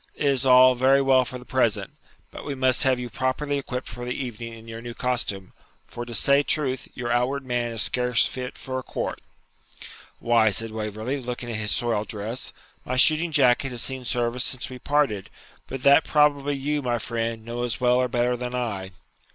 [0.15, 1.91] It is all very well for the present,
[2.33, 5.53] and we must have you properly equipped for the evening in your new costume;
[5.85, 9.21] for, to say truth, your outward man is scarce fit for a court.'
[10.17, 14.79] 'Why,' said Waverley, looking at his soiled dress,'my shooting jacket has seen service since we
[14.79, 15.29] parted;
[15.67, 18.93] but that probably you, my friend, know as well or better than I.'